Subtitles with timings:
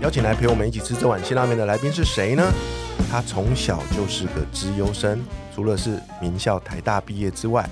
[0.00, 2.52] 邀请来陪我们一起吃这碗辛拉面的来宾是谁呢？
[3.10, 5.20] 他从小就是个资优生，
[5.52, 7.68] 除了是名校台大毕业之外，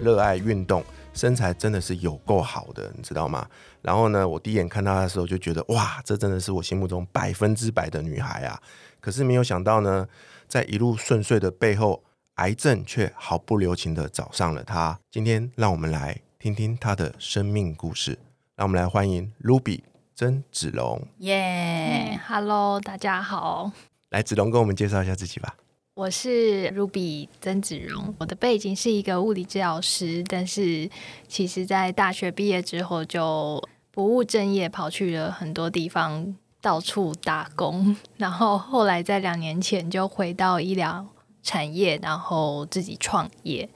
[0.00, 3.46] 热爱运动，身材真的是有够好的，你知道吗？
[3.82, 8.58] 然后呢，我第一眼看她的时候就觉得，哇，这真的是我心目中百分之百的女孩啊！
[8.98, 10.08] 可是没有想到呢，
[10.48, 12.02] 在一路顺遂的背后，
[12.36, 14.98] 癌症却毫不留情的找上了她。
[15.10, 18.18] 今天让我们来听听她的生命故事，
[18.56, 19.82] 让我们来欢迎 Ruby。
[20.18, 23.70] 曾子龙，耶，Hello，大家好，
[24.08, 25.54] 来子龙跟我们介绍一下自己吧。
[25.92, 30.88] 我是 Ruby 曾子荣，我的背景是一个物理治疗师，但是
[31.28, 41.06] 其实在大学毕业之后就不务正业，跑去了很多地方到处打工， 然后后来在两年前就回到医疗
[41.42, 43.68] 产业，然后自己创业。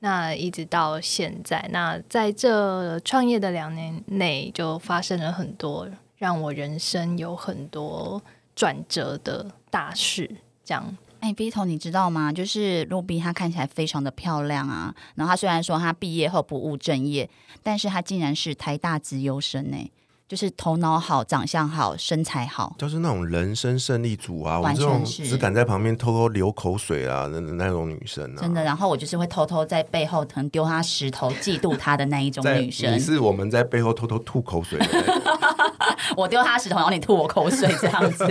[0.00, 8.22] 那一直到现在，那在这创业的两年内，就发生了很多让我人生有很多
[8.56, 10.30] 转折的大事。
[10.64, 12.32] 这样，哎，B 头，你知道吗？
[12.32, 14.94] 就是 Ruby，她看起来非常的漂亮啊。
[15.16, 17.28] 然后她虽然说她毕业后不务正业，
[17.62, 19.90] 但是她竟然是台大资优生呢。
[20.30, 24.60] 就是头脑好、长相好、身材好，就是那种人生胜利组啊！
[24.60, 28.62] 我这种只敢在旁边偷偷流口水啊那那种女生啊，真的。
[28.62, 32.94] 然后我就是会偷偷在背后可能丢她石头、嫉妒她的那一种女生。
[32.94, 34.86] 你是我们在背后偷偷吐口水的，
[36.16, 38.24] 我丢她石头，然后你吐我口水，这样子。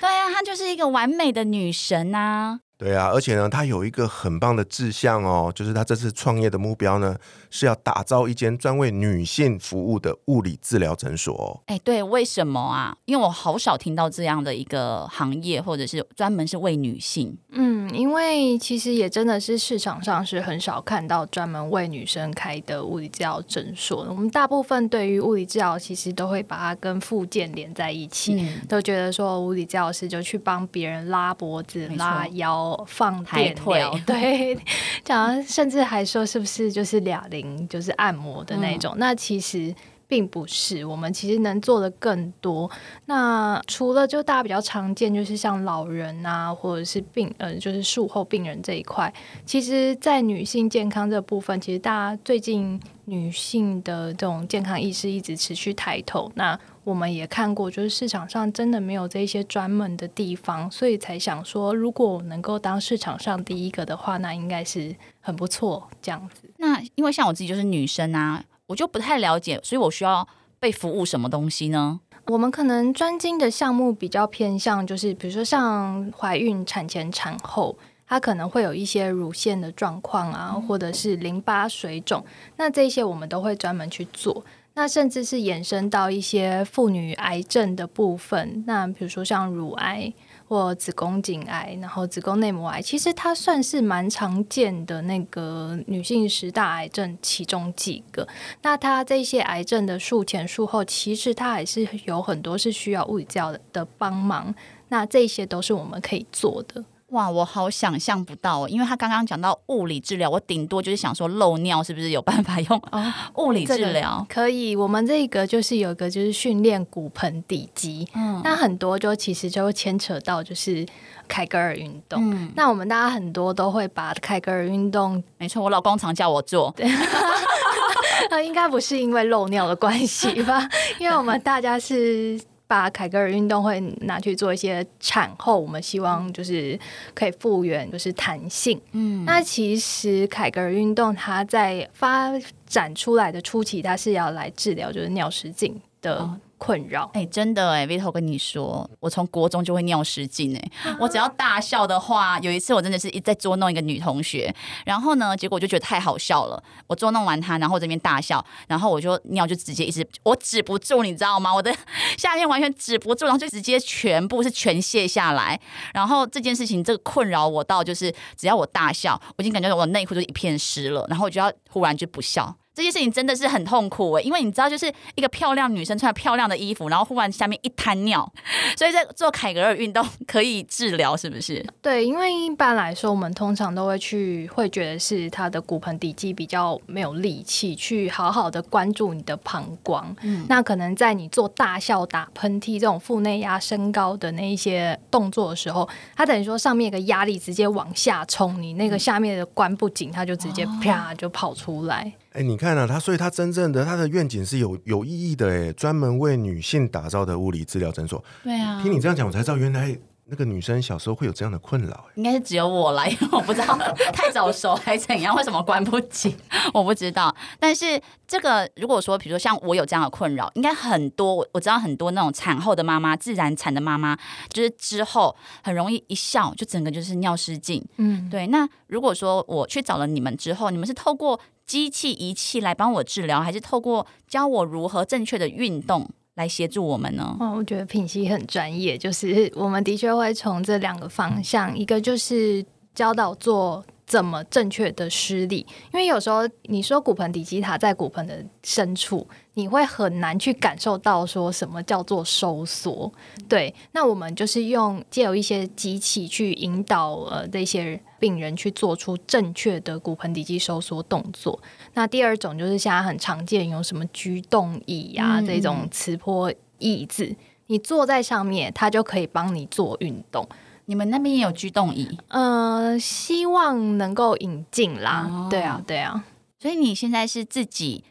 [0.00, 2.58] 对啊，她就是一个完美的女神啊！
[2.82, 7.16] 对啊，而且呢，他有一个很棒的志向哦，就是他这次创业的目标呢，
[7.48, 11.62] 是要打造一间专为女性服务的物理治疗诊所。
[11.66, 12.96] 哎，对，为什么啊？
[13.04, 17.38] 因为我好少听到这样的一个行业，或者是专门是为女性。
[17.50, 24.06] 嗯，因为其实也真的是市场上是很少看到专门为女生开的物理治疗诊所。
[24.08, 32.78] 我们大部分对于物理治疗，其实都会把它跟附件连在一起，都觉得说物理治疗师就去帮别人拉脖子、拉腰。
[32.86, 34.58] 放电疗， 对，
[35.04, 38.94] 讲甚至还说是不是就是哑铃，就是按摩的那种？
[38.98, 39.74] 那其实
[40.12, 42.70] 并不是，我们其实能做的更多。
[43.06, 49.10] 那除了就大家比较常见，就是像老人啊，或者是病，呃，就是术后病人这一块，
[49.46, 56.30] 其实，在女性健康这部分，其实大家最近女性的这种健康意识一直持续抬头。
[56.34, 66.50] 那我们也看过，就是市场上真的没有这些专门的地方，所以才想说，如果我能够当市场上第一个的话，那应该是很不错这样子。
[66.58, 70.26] 那因为像我自己就是女生啊，我就不太了解，所以我需要
[70.58, 72.00] 被服务什么东西呢？
[72.28, 82.24] 我们可能专精的项目比较偏向，就是比如说像怀孕、产前、产后，它可能会有一些乳腺的状况啊，或者是淋巴水肿，
[82.56, 84.42] 那这些我们都会专门去做。
[84.74, 90.10] 那甚至是延伸到一些妇女癌症的部分，那比如说像乳癌
[90.52, 98.28] 或子宫颈癌，然后子宫内膜癌，其实它算是蛮常见的那个女性十大癌症其中几个。
[98.60, 104.54] 那它这些癌症的术前术后，其实它还是有很多是需要物理治疗的帮忙。
[104.90, 106.84] 那这些都是我们可以做的。
[107.12, 112.82] 哇，我好想象不到，哦因为他刚刚讲到物理治疗，我顶多就是想说漏尿是不是有办法用
[113.36, 114.26] 物理治疗？
[114.28, 120.86] 可以，我们这个就是有一个就是训练骨盆底肌，嗯，那很多就其实就会牵扯到就是
[121.28, 122.30] 凯格尔运动。
[122.30, 126.74] 嗯那我们大家很多都会把凯格尔运动，没错，我老公常叫我做，
[128.30, 130.68] 那 应该不是因为漏尿的关系吧？
[130.98, 132.40] 因为我们大家是。
[132.72, 136.78] 把凯格尔运动会拿去做一些产后，我们希望就是
[137.12, 138.80] 可以复原，就是弹性。
[138.92, 142.32] 嗯，那其实凯格尔运动它在发
[142.66, 146.26] 展出来的初期，它是要来治疗就是尿失禁的。
[146.62, 150.70] 困扰哎，真的哎，Vito 跟你说，我从国中就会尿失禁哎，
[151.00, 154.54] 我只要大笑的话，有一次我真的是一在捉弄一个女同学，
[154.86, 161.52] 然后呢，结果我就觉得太好笑了，我捉弄完她，然后我这边大笑，然后我就尿就直接一直我止不住，你知道吗？
[161.52, 161.74] 我的
[162.16, 165.60] 下面完全止不住，然后就直接全部是全卸下来，
[165.92, 172.54] 然后这件事情这个困扰我到就是只要我大笑，我已经感觉我内裤就一片湿了，然后我就要忽然就不笑。
[172.74, 178.30] 这件事情真的是很痛苦哎，因为你知道，就是一个漂亮女生穿漂亮的衣服，然后忽然下面一滩尿，
[178.76, 181.64] 所以在做凯格尔运动可以治疗，是不是？
[181.82, 195.86] 对，因为一般来说，我们通常都会去会觉得是她的骨盆底肌比较没有力气去好好的关注你的膀胱，嗯，那可能在你做大笑、打喷嚏这种腹内压升高的那一些动作的时候，
[196.16, 202.10] 它等于说上面一个压力直接往下冲，你那个下面的关不紧，它就直接啪就跑出来。
[202.32, 208.24] 哎，你看啊，他所以他真正的他的愿景是有有意义的，哎，专门为女性打造的物理治疗诊所。
[208.44, 212.06] 对啊，听你这样讲，我才知道原来那个女生小时候会有这样的困扰。
[212.14, 213.76] 应该是只有我来， 我不知道
[214.14, 216.36] 太早熟还怎样，为什么关不紧，
[216.72, 217.34] 我不知道。
[217.58, 224.16] 但是这个如果说，比如说像我有这样的困扰，应该很多，我知道很多那种产后的妈妈、自然产的妈妈，
[224.48, 225.34] 就是之后
[225.64, 227.84] 很容易一笑就整个就是尿失禁。
[227.96, 228.46] 嗯，对。
[228.46, 237.36] 那如果说我去找了你们之后，你们是透过机器仪器来帮我治疗，还是透过教我如何正确的运动来协助我们呢？
[237.40, 242.64] 哦，我觉得品熙很专业，就是我们的确会从这两个方向，一个就是
[242.94, 243.84] 教导做。
[244.12, 245.66] 怎么正确的施力？
[245.90, 253.10] 因为有时候你说骨盆底肌它在骨盆的深处，你会很难去感受到说什么叫做收缩。
[253.48, 261.58] 对，那我们就是用借由一些机器去引导呃这些病人去做出正确的骨盆底肌收缩动作。
[261.94, 267.34] 那第二种就是现在很常见有什么居动椅呀这种磁波椅子，
[267.68, 270.46] 你坐在上面，它就可以帮你做运动。
[270.86, 272.18] 你们那边也有居动椅？
[272.28, 275.46] 呃，希望能够引进啦。
[275.50, 276.24] 对啊，对啊。
[276.58, 278.04] 所以你现在是自己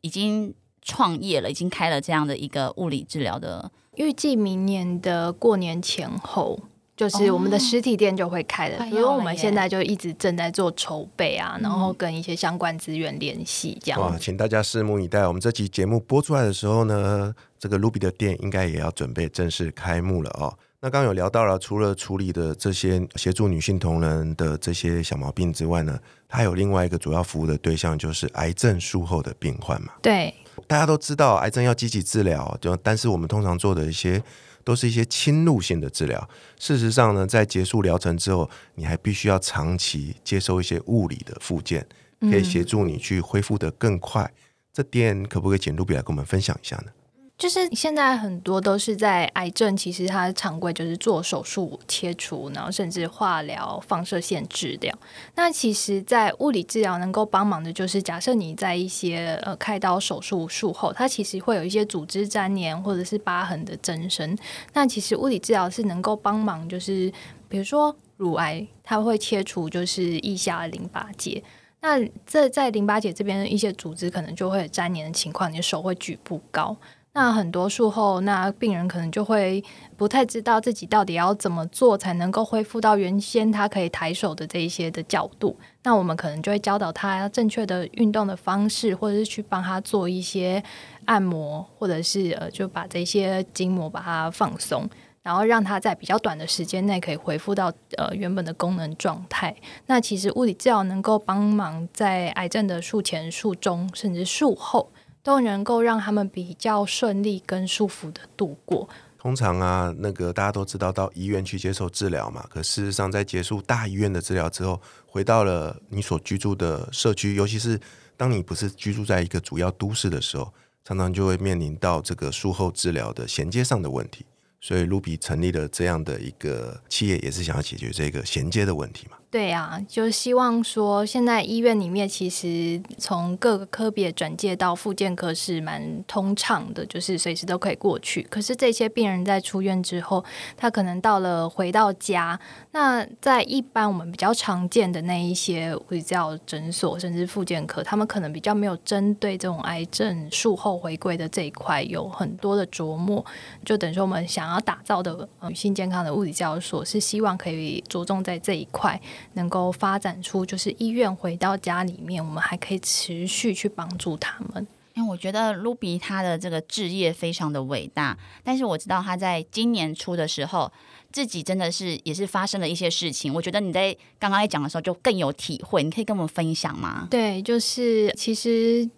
[0.00, 3.70] 已经创业了，已经开了这样的一个物理治疗的。
[3.96, 6.58] 预计明年的过年前后，
[6.96, 8.78] 就是我们的实体店就会开了。
[8.88, 14.00] 所以我们现在就一直正在做筹备啊，然后跟一些相关资源联系，这样。
[14.00, 15.26] 哇，请大家拭目以待。
[15.26, 20.56] 我们这期节目播出来的时候呢，这个 Ruby 的店应该也要准备正式开幕了哦。
[20.80, 25.98] 那刚刚有聊到了，除了处理的这些协助女性同仁的这些小毛病之外呢，
[26.28, 29.94] 它有另外一个主要服务的对象，就是癌症术后的病患嘛。
[30.00, 30.32] 对，
[30.68, 34.22] 大家都知道癌症要积极治疗，就但是我们通常做的一些
[34.62, 36.28] 都是一些侵入性的治疗。
[36.60, 41.84] 事实上呢，在结束疗程之后，你还必须要长期接受一些物理的复健，
[42.20, 44.32] 可以协助你去恢复的更快。
[44.72, 46.92] 这点可不可以简露比来跟我们分享一下呢？
[47.38, 54.92] 就是现在很多都是在癌症，其实它常规就是做手术切除，然后甚至化疗、放射线治疗。
[55.36, 64.36] 那其实，在物理治疗能够帮忙的，就是假设你在一些呃开刀手术术后，它其实会有一些组织粘连或者是疤痕的增生。
[64.72, 67.12] 那其实物理治疗是能够帮忙，就是
[67.48, 71.40] 比如说乳癌，它会切除就是腋下的淋巴结。
[71.80, 76.76] 那这在淋巴结这边一些组织可能就会粘连的情况，你的手会举不高。
[77.14, 79.64] 那很多术后，那病人可能就会
[79.96, 85.56] 不太知道自己到底要怎么做才能够恢复到原先他可以抬手的这一些的角度。
[85.82, 90.62] 那我们可能就会教导他正确的运动的方式，或者是去帮他做一些
[91.06, 94.88] 按摩，或者是呃就把这些筋膜把它放松，
[95.22, 99.56] 然后让他在比较短的时间内可以恢复到呃原本的功能状态。
[99.86, 104.92] 那其实物理治疗能够帮忙在癌症的术前、术中，甚至术后。
[105.28, 108.88] 都能够让他们比较顺利跟舒服的度过。
[109.18, 112.46] 通常啊，那个大家都知道到医院去接受治疗嘛。
[112.48, 117.78] 可事实上，在结束大医院的治疗之后，回到了你所居住的社区，尤其是
[118.16, 120.50] 当你不是居住在一个主要都市的时候，
[120.82, 124.24] 常常就会面临到这个术后治疗的衔接上的问题。
[124.62, 129.18] 所以，卢比成立了这样的一个企业，也是想要解决这个衔接的问题嘛。
[129.30, 138.22] 对啊，就希望说，现在医院里面其实从各个科别转介到复健科是蛮通畅的，就是随时都可以过去。
[138.30, 140.24] 可是这些病人在出院之后，
[140.56, 153.22] 他可能到了回到家，那在一般我们比较常见的那一些物理治疗诊所，甚至复健科，他们可能比较没有针对这种癌症术后回归的这一块有很多的琢磨。
[153.62, 158.98] 就等于说，我们想要打造的女性健康的物理治疗所，是希望可以着重在这一块。
[159.34, 164.66] 能够发展出就是医院回到家里面，我们还可以持续去帮助他们。
[164.94, 170.72] 因为我觉得 Ruby 他的这个置业非常的伟大，但是我知道他在今年初的时候，
[171.12, 173.32] 自己真的是也是发生了一些事情。
[173.32, 177.06] 我觉得你在刚刚在讲的时候就更有体会，你可以跟我们分享吗？
[177.10, 178.90] 对，就是其实。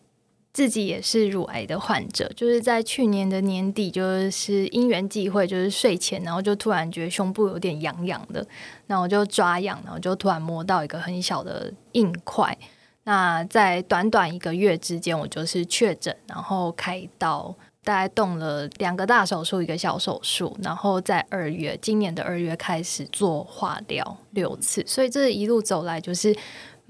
[0.53, 8.45] 自己也是乳癌的患者，就是在去年的年底，就是因缘际会，就是睡前，然后就突然觉得胸部有点痒痒的，
[8.87, 12.57] 那我就抓痒，然后就突然摸到一个很小的硬块。
[13.05, 26.37] 那在短短一个月之间，我就是确诊，然后开刀，大概动了两个大手术，一个小手术，然后在二月，今年的二月开始做化疗六次，所以这一路走来就是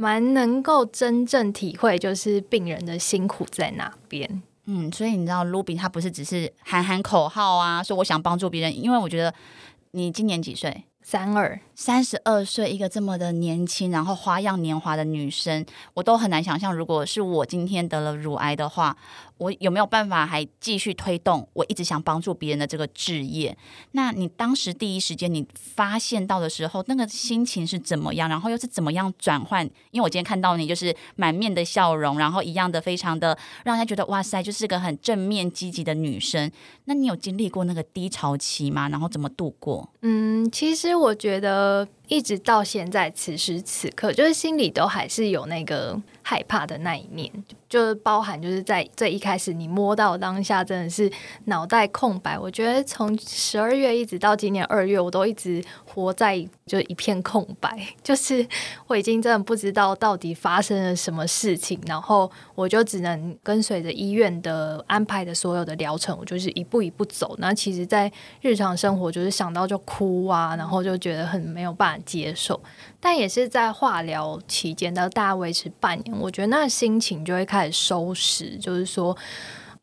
[0.01, 4.43] 蛮能够真正体会，就是病人的辛苦在哪边。
[4.65, 9.35] 嗯，所以你知道，Ruby 他不是只是喊喊口号啊，说我想帮助别人，因为我觉得
[9.91, 10.85] 你今年几岁？
[11.03, 18.97] 三二三十二岁，一个这么的年轻，然后花样年华的女生，我都很难想象，如果是我今天得了乳癌的话。
[19.41, 23.57] 我有没有办法还继续推动我一直想帮助别人的这个志业？
[23.93, 28.29] 那你当时第一时间你发现到的时候，那个心情是怎么样？
[28.29, 29.65] 然后又是怎么样转换？
[29.93, 36.53] 因为我今天看到你就是满面的笑容，然后一样的非常的让人家觉得哇塞，就是个很正面积极的女生。
[36.85, 38.91] 那你有经历过那个低潮期吗？
[38.91, 39.89] 然后怎么度过？
[40.03, 45.99] 嗯，其实我觉得一直到现在此时此刻，就是心里都还是有那个
[46.31, 47.29] 害怕的那一面。
[47.69, 51.11] 就是包含，就是在最一开始，你摸到当下真的是
[51.47, 52.39] 脑袋空白。
[52.39, 58.47] 我觉得从十二月一直到今年二月，我都一直活在就一片空白， 就是
[58.87, 67.37] 我已经真的不知道到底发生了什么事情，然后我就只能跟随着医院的安排的所有的疗程，我就是一步一步走。
[67.39, 68.11] 那其实，在
[68.41, 72.61] 日常生活就是想到就哭啊，然后就觉得很没有办法接受。
[73.03, 78.59] 但也是在化疗期间，到大概维持半年，我觉得那心情就会开始收拾。
[78.59, 79.17] 就是说，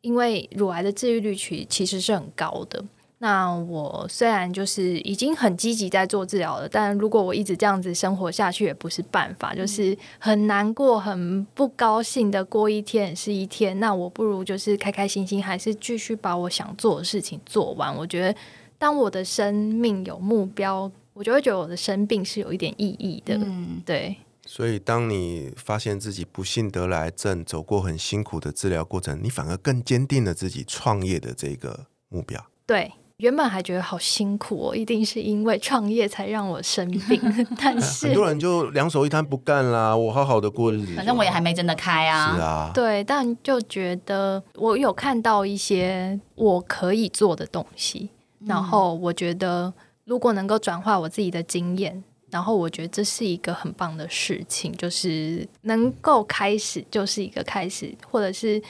[0.01, 2.83] 因为乳癌的治愈率其其实是很高的。
[3.17, 13.79] 那我虽然就是已经很积极在做治疗了，但如果我一直这样子生活下去也不是办法，就是很难过、很不高兴的过一天是一天。
[13.79, 17.95] 那我不如就是开开心心，还是继续把我想做的事情做完。
[17.97, 18.35] 我觉得，
[18.77, 20.91] 当我的生命有目标。
[21.17, 24.15] 我就会觉得我的生病是有一点意义的，嗯，对。
[24.45, 32.39] 所以，当你发现自己不幸得了癌症，走过很辛苦的治疗过程，你反而更坚定了自己创业的这个目标。
[32.65, 37.19] 对，原本还觉得好辛苦哦，一定是因为创业才让我生病。
[37.59, 40.95] 但是很多人就两手一摊不干啦，我好好的过日子。
[40.95, 42.35] 反正我也还没真的开啊。
[42.35, 42.71] 是啊。
[42.73, 48.11] 对，但就觉得我有看到一些我可以做的东西，
[48.45, 49.73] 然后我觉得。
[50.07, 58.61] 如果能够转化我自己的经验，然后我觉得这是一个很棒的事情，就是能够开始就是一个开始，或者是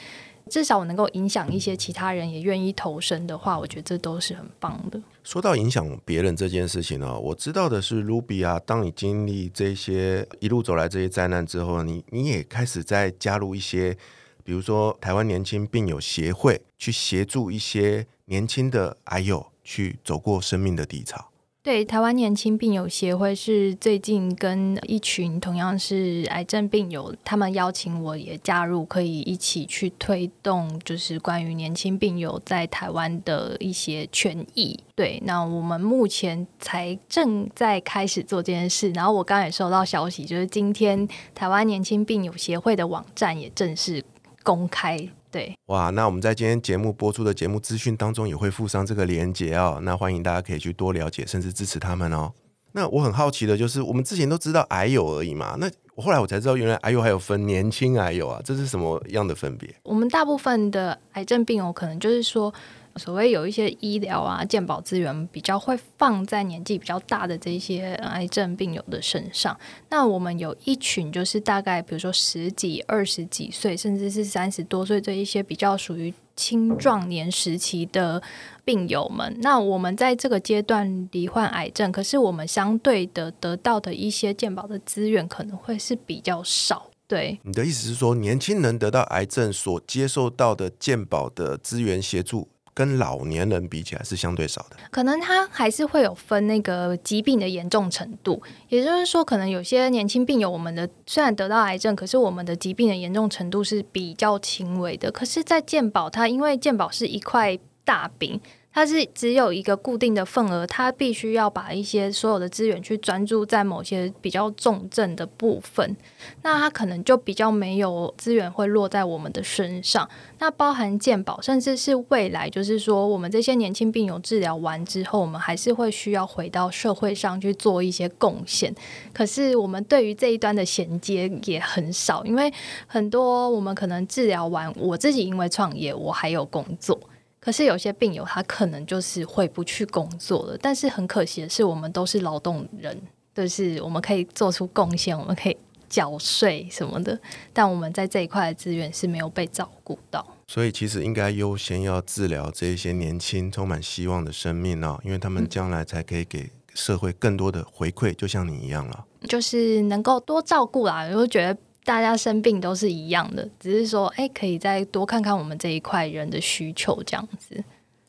[0.50, 5.00] 至少我能够影响一些其他人也愿意投身的话，我觉得这都是很棒的。
[5.22, 13.96] 说到影响别人这件事情呢，我知道的是，Ruby 啊，当你经历这些一路走来这些灾难之后，你你也开始在加入一些，
[14.42, 19.46] 比如说台湾年轻病友协会，去协助一些年轻的癌友。
[19.68, 21.28] 去走过生命的低潮。
[21.60, 34.82] 对，台湾年轻病友协会是最近跟一群同样是癌症病友，他们邀请我也加入，可以一起去推动，就是关于年轻病友在台湾的一些权益。
[34.94, 38.90] 对，那我们目前才正在开始做这件事。
[38.92, 44.02] 然后我刚也收到消息，就是今天台湾年轻病友协会的网站也正式
[44.42, 45.10] 公开。
[45.38, 52.32] 对，哇，那我们在今天节目播出的节目资讯当中也会附上这个连接哦，那欢迎大家可以去多了解，甚至支持他们哦。
[52.72, 59.72] 那我很好奇的就是，我们之前都知道癌友而已嘛，那我后来我才知道，原来癌友还有分年轻癌友啊，这是什么样的分别？
[59.84, 62.52] 我们大部分的癌症病友可能就是说。
[62.96, 69.58] 所谓有一些医疗啊、健保资源比较会放在年纪比较大的这些癌症病友的身上。
[69.90, 78.22] 那我们有一群就是大概比如说十几、二十几岁，甚至是三十多岁这一些比较属于青壮年时期的
[78.64, 79.36] 病友们。
[79.40, 86.90] 那我们在这个阶段罹患癌症，可是我们相对的得到的一些健保的资源可能会是比较少。
[87.06, 92.46] 对，你的意思是说，年轻人得到癌症所接受到的健保的资源协助？
[92.78, 105.10] 跟老年人比起来是相对少的，可能他还是会有分那个疾病的严重程度，也就是说，可能有些年轻病友，我们的虽然得到癌症，可是我们的疾病的严重程度是比较轻微的。
[105.10, 108.40] 可是，在健保，它因为健保是一块大饼。
[108.72, 115.96] 它是只有一个固定的份额，它必须要把一些所有的资源去专注在某些比较重症的部分，
[116.42, 120.08] 那它可能就比较没有资源会落在我们的身上。
[120.38, 128.72] 那包含健保，甚至是未来，就是说我们这些年轻病友治疗完之后，我们还是会需要回到社会上去做一些贡献。
[129.12, 132.52] 可是我们对于这一端的衔接也很少，因为
[132.86, 137.00] 很多我们可能治疗完，我自己因为创业，我还有工作。
[137.40, 143.00] 可是有些病友他可能就是回不去工作了，但是很可惜的是，我们都是劳动人，
[143.34, 145.56] 就是我们可以做出贡献，我们可以
[145.88, 147.18] 缴税什么的，
[147.52, 150.26] 但我们在这一块的资源是没有被照顾到。
[150.46, 159.04] 所以其实应该优先要治疗这一些年轻、充满希望的生命哦，因为他们将来才可以给社会更多的回馈，就像你一样了。
[159.28, 167.64] 就是能够多照顾啦，我就觉得大家生病都是一样的，只是说，哎，可以再多看看我们这一块人的需求这样子。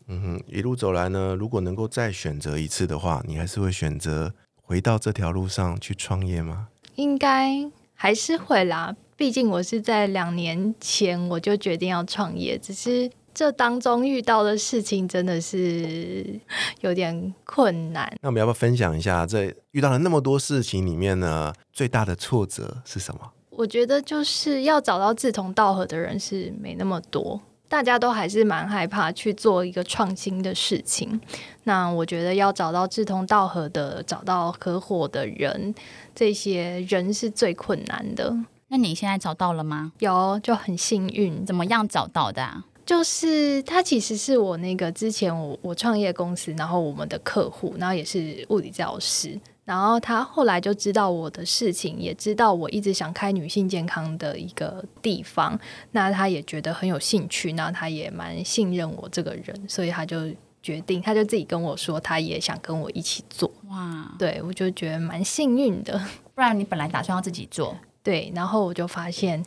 [0.07, 6.67] 嗯哼，一路走来呢，如果能够再选择一次的话，你还是会选择回到这条路上去创业吗？
[6.95, 16.37] 应该还是会啦，毕竟我是在两年前我就决定要创业，只是这当中遇到的事情真的是
[16.81, 18.13] 有点困难。
[18.21, 23.21] 那我们要不要分享一下，在遇到了那么多事情里面呢，最大的挫折是什么？
[23.59, 27.37] 我觉得就是要找到志同道合的人是没那么多，
[27.67, 31.19] 大家都还是蛮害怕去做一个创新的事情。
[31.65, 35.75] 那我觉得要找到志同道合的、找到合伙的人，
[36.15, 38.33] 这些人是最困难的。
[38.69, 39.91] 那你现在找到了吗？
[39.99, 41.45] 有，就很幸运。
[41.45, 42.63] 怎么样找到的啊？
[42.85, 49.37] 就是他其实是我那个之前我我创业公司，然后我们的客户，然后也是物理治疗师，
[49.69, 55.59] 然后他后来就知道我的事情，也知道我一直想开女性健康的一个地方，
[55.91, 60.27] 那他也觉得很有兴趣，那他也蛮信任我这个人，所以他就
[60.63, 63.47] 决定，他就自己跟我说，他也想跟我一起做。
[63.69, 66.01] 哇，对我就觉得蛮幸运的。
[66.33, 69.45] 不然你本来打算要自己做，对，然后我就发现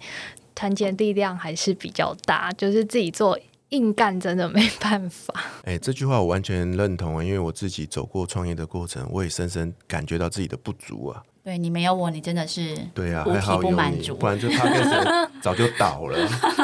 [0.55, 3.37] 团结力量还是比较大，就是自己做
[3.73, 5.35] 硬干真的没办法。
[5.65, 11.23] 哎，这句话我完全认同啊，因为我自己走过创业的过程，我也深深感觉到自己的不足啊。
[11.45, 15.05] 对你没有我，你真的是对啊，还好有你，不满足不然就他变成
[15.43, 16.17] 早就倒了。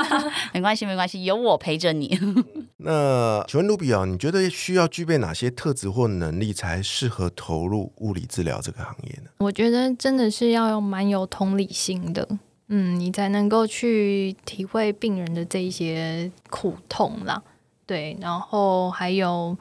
[0.54, 2.16] 没关系，没关系，有我陪着你。
[2.76, 9.30] 那请问卢比啊，你觉得需要具备哪些特质或能力才适合投入物理治疗这个行业呢？
[9.38, 12.28] 我觉得真的是要有蛮有同理心的，
[12.68, 17.42] 嗯，你才能够去体会病人的这一些苦痛啦。
[17.86, 19.56] 对，然后还有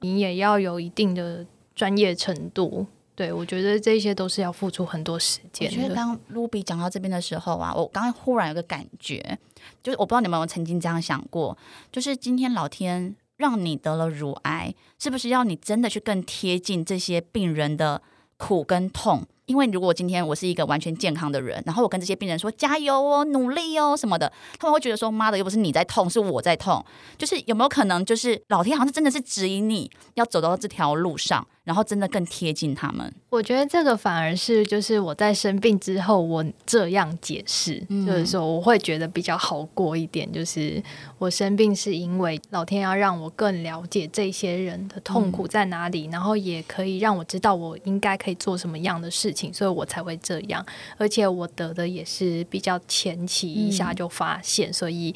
[0.00, 2.86] 你也要有一定的专业程度。
[3.14, 5.76] 对，我觉得这些都是要付出很多时间的。
[5.76, 9.38] 觉得刚 Ruby 讲到这边的时候啊，我刚刚忽然有个感觉，
[9.82, 11.56] 就是我不知道你们有没有曾经这样想过，
[11.92, 18.00] 就是今天老天让你得了乳癌，是不是要你真的去更贴近这些病人的
[18.38, 19.26] 苦跟痛？
[19.50, 26.84] 因为如果今天我是一个完全健康的人，然后我跟这些病人说加油哦、努力哦什么的，他们会觉得说妈的，又不是你在痛，是我在痛。
[27.18, 33.14] 就是有没有可能，就是老天好像真的是指引你要走到这条路上，然后真的更贴近他们？
[33.28, 40.28] 我觉得这个反而是就是我在生病之后，我这样解释，嗯就是说我会觉得比较好过一点。
[40.32, 40.82] 就是
[41.16, 50.66] 我生病是因为老天要让我更了解这些人的痛苦在哪里，然后也可以让我知道我应该可以做什么样的事情，所以我才会这样。
[50.98, 55.14] 而且我得的也是比较前期一下就发现，所以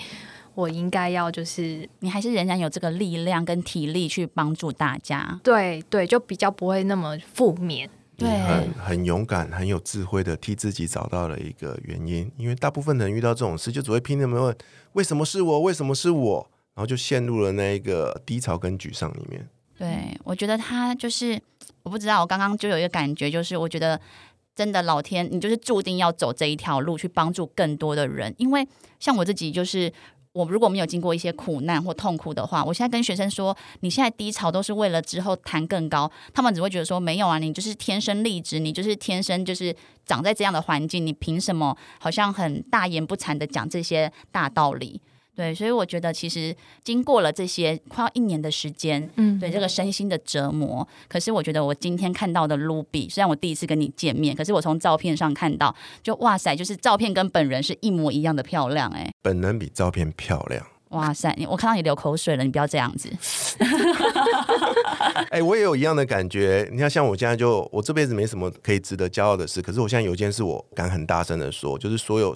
[0.55, 5.41] 我应该要就是你还是仍然有这个力量跟体力去帮助大家。
[5.43, 7.89] 对对，就比较不会那么负面。
[8.17, 14.57] 对很很勇敢、很有智慧的替自己找到了一个原因，因为大部分人遇到这种事，就只会拼命地问
[14.93, 19.49] 为什么是我，为什么是我，然后就陷入了那一个低潮跟沮丧里面。
[19.77, 21.37] 对，我觉得他就是，
[21.83, 24.01] 我不知道，我刚刚就有一个感觉，就是我觉得
[24.55, 28.33] 真的老天，你就是注定要走这一条路，去帮助更多的人。
[28.39, 28.65] 因为
[29.01, 29.93] 像我自己，就是
[30.35, 45.01] 我如果没有经过一些苦难或痛苦的话，我现在跟学生说，你现在低潮都是为了之后弹更高，他们只会觉得说没有啊，你就是天生丽质，你就是天生就是长在这样的环境，你凭什么好像很大言不惭的讲这些大道理？
[45.37, 50.87] 对，所以我觉得其实经过了这些快要一年的时间，嗯，对这个身心的折磨。
[51.09, 60.65] 可是我觉得我今天看到的 Ruby，虽然我第一次跟你见面，可是我从照片上看到，就哇塞，就是照片跟本人是一模一样的漂亮哎、本人比照片漂亮。
[60.91, 63.11] 哇塞，你我看到你流口水了，你不要这样子。
[65.31, 66.69] 哎、我也有一样的感觉。
[66.71, 72.33] 你看，像我现在就我这辈子没什么可以值得骄傲的事，可是我现在有一件事我敢很大声的说，就是所有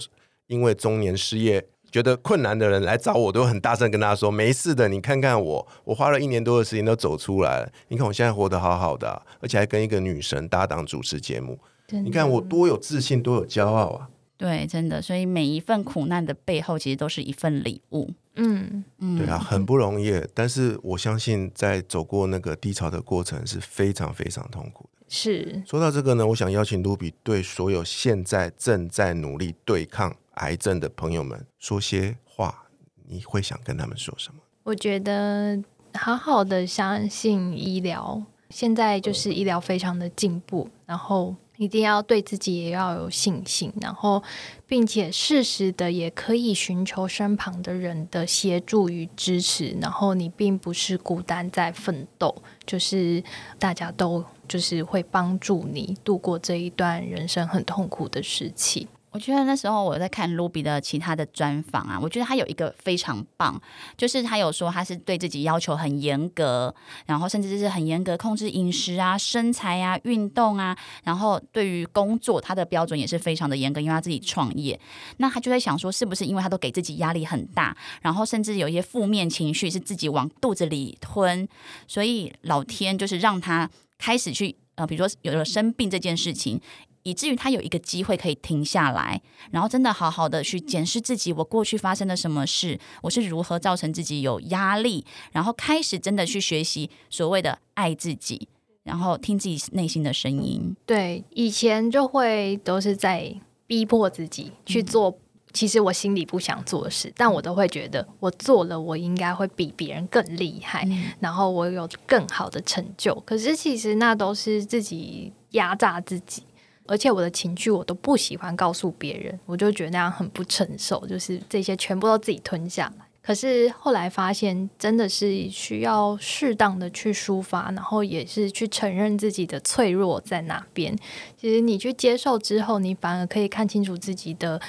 [0.47, 1.65] 因为中年失业。
[1.91, 7.71] 觉得困难的人来找我，都很大声跟他说：“没事的，你看看我，我花了一年多的时间都走出来了。
[7.87, 11.59] 你看我现在活得好好的啊、而且还跟一个女神搭档主持节目。
[11.91, 14.09] 你看我多有自信，多有骄傲啊！
[14.37, 18.11] 对，真的，所以每一份苦难的背后，其实都是一份礼物。
[18.35, 20.13] 嗯，嗯，对啊，很不容易。
[20.33, 24.99] 但是我相信，在走过那个低潮的过程是非常非常痛苦的。
[25.09, 32.65] 是说到这个呢，我想邀请卢比对所有现在正在努力对抗癌症的朋友们说些话，
[33.07, 34.41] 你会想跟他们说什么？
[34.63, 35.61] 我觉得
[35.93, 44.21] 好好的相信医疗，现在就是医疗非常的进步，然后一定要对自己也要有信心，然后
[44.67, 52.33] 并且适时的也可以寻求身旁的人的协助与支持，然后你并不是孤单在奋斗，
[52.65, 53.23] 就是
[53.57, 58.87] 大家都就是会帮助你度过这一段人生很痛苦的时期。
[59.11, 63.59] 我觉得那时候我在看卢比的其他的专访啊，我觉得他有一个非常棒，
[63.97, 66.73] 就是他有说他是对自己要求很严格，
[67.05, 74.79] 然后甚至就是很严格控制饮食啊、身材啊、运动啊，然后对于工作他的标准也是非常的严格，因为他自己创业，
[75.17, 81.47] 那他就在想说，是不是因为他都给自己压力很大，然后甚至有一些负面情绪是自己往肚子里吞，
[81.87, 86.61] 所以老天就是让他开始去呃，比如说有了生病这件事情。
[87.03, 98.47] 以至于他有一个机会可以停下来，然后真的好好的去检视自己，我过去发生了什么事，我是如何造成自己有压力，然后开始真的去学习所谓的爱自己，
[98.83, 100.75] 然后听自己内心的声音。
[100.85, 103.33] 对，以前就会都是在
[103.65, 105.17] 逼迫自己去做，
[105.53, 110.87] 其实我心里不想做的事，但我都会觉得我做了，我应该会比别人更厉害，
[111.19, 113.15] 然后我有更好的成就。
[113.25, 116.43] 可是其实那都是自己压榨自己。
[116.89, 123.05] 而且我的情绪我都不喜欢告诉别人，我就觉得那样很不成熟，就是这些全部都自己吞下来。
[123.21, 130.97] 可是后来发现，真的是需要适当的去抒发，然后也是去承认自己的脆弱在哪边。
[131.37, 134.59] 其实你去接受之后，你反而可以看清楚自己的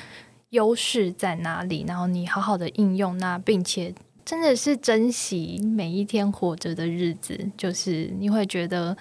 [0.50, 3.94] 优势在哪里，然后你好好的应用那，并且
[4.26, 8.94] 真的是珍惜每一天活着的日子，就是你会觉得。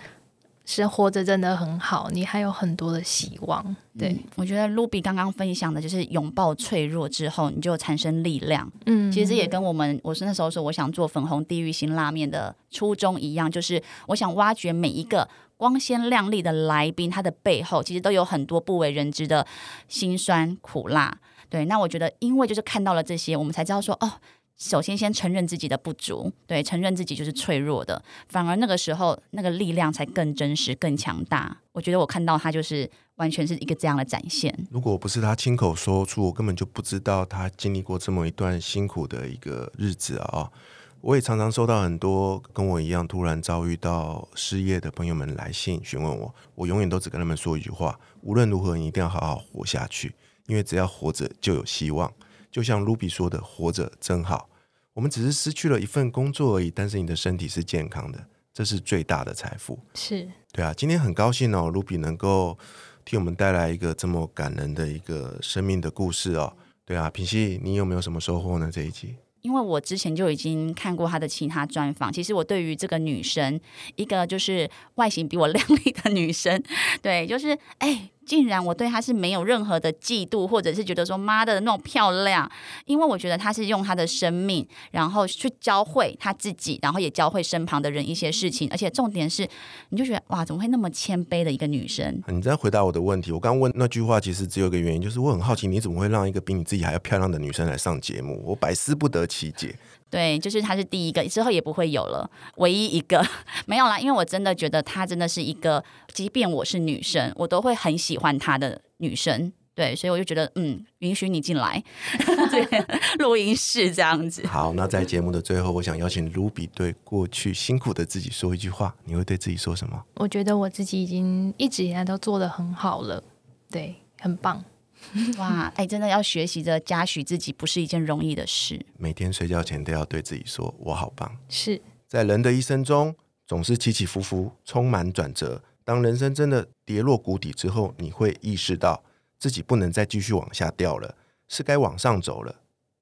[0.72, 3.76] 是活着真的很好，你还有很多的希望。
[3.98, 8.72] 对我觉得卢比刚刚分享的就是拥抱脆弱之后，你就产生力量。
[8.86, 15.28] 嗯，其实也跟我们我是那时候说我想做粉红地狱型拉面的初衷一样，就是我想挖掘每一个
[15.58, 19.48] 光鲜亮丽的来宾，他的背后其实都有很多不为人知的
[19.88, 21.18] 辛酸苦辣。
[21.50, 24.12] 对，那我觉得因为就是看到了这些，我们才知道说哦。
[24.60, 31.58] 首先，先承认自己的不足，对，承认自己就是脆弱的，反而那个时候那个力量才更真实、更强大。
[31.72, 34.54] 我觉得我看到他就是完全是一个这样的展现。
[34.70, 40.52] 如果不是他亲口说出，我根本就不知道他经历过这么一段辛苦的一个日子啊！
[41.00, 50.14] 我也常常收到很多跟我一样突然遭遇到失业的朋友们来信询问我，我永远都只跟他们说一句话：无论如何，你一定要好好活下去，
[50.48, 52.12] 因为只要活着就有希望。
[52.52, 54.50] 就像卢比说的：“活着真好。”
[54.94, 58.20] 我们只是失去了一份工作而已，但是你的身体是健康的，
[58.54, 59.80] 这是最大的财富。
[59.94, 62.58] 是对啊，今天很高兴哦，卢比能够
[63.06, 66.52] 替我们带来一个这么感人的一个生命的故事哦。
[66.84, 68.70] 对啊，品熙，你有没有什么收获呢？
[68.74, 69.16] 这一集？
[69.42, 73.58] 因为我之前就已经看过她的其他专访，其实我对于这个女生，
[73.96, 76.62] 一个就是外形比我靓丽的女生，
[77.02, 78.10] 对，就是哎。
[78.26, 82.50] 竟然我对她是没有任何的嫉妒，或者是觉得说妈的那种漂亮，
[82.86, 89.48] 因为我觉得她是用她的生命，然后去教会她自己，然后也教会身旁的人一些事情，而且重点是，
[89.90, 92.22] 你就觉得哇，怎么会那么谦卑的一个女生？
[92.28, 98.42] 你在回答我的问题，我刚问那句话，其实只有一个原因，就是我很好奇，你怎么会让一个比你自己还要漂亮的女生来上节目？
[98.46, 99.76] 我百思不得其解。
[100.10, 103.26] 对，就是她是第一个，之后也不会有了，唯一一个
[103.68, 109.52] 没有啦，因为我真的觉得她真的是一个，即便我是女生，我都会很喜欢她的女生。
[109.76, 111.82] 对，所以我就觉得，嗯，允许你进来，
[112.52, 112.86] 对，
[113.20, 114.46] 录音室这样子。
[114.46, 120.04] 好，那在节目的最后，我想邀请卢比对过去辛苦的自己说一句话，你会对自己说什么？
[120.16, 123.24] 我觉得我自己已经一直以来都做的很好了，
[123.72, 124.62] 对，很棒。
[125.38, 128.86] 哇，哎，真的要学习着嘉许自己，不是一件容易的事。
[128.98, 133.16] 每天睡觉前都要对自己说：“我好棒。”是在人的一生中，
[133.48, 135.64] 总是起起伏伏，充满转折。
[135.84, 139.04] 当人生真的跌落谷底之后，你会意识到
[139.40, 141.16] 自己不能再继续往下掉了，
[141.48, 142.56] 是该往上走了。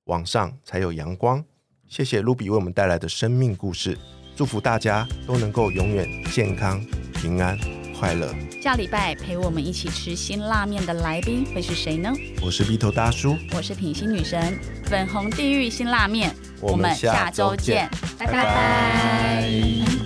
[0.05, 1.43] 往上才有阳光。
[1.87, 3.97] 谢谢卢比为我们带来的生命故事，
[4.35, 6.81] 祝福大家都能够永远健康
[7.13, 7.86] 平安。
[7.97, 8.33] 快乐。
[8.61, 12.11] 下礼拜陪我们一起吃辛辣面的来宾会是谁呢？
[12.41, 19.96] 我是鼻头大叔，我是品心女神，粉红地狱辛辣面，我们下周见，拜拜。